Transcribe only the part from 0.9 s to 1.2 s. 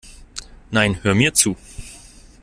hör